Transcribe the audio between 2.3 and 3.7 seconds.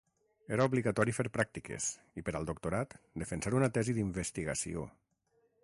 al doctorat defensar una